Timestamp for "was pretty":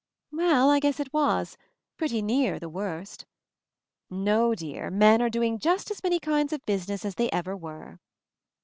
1.13-2.23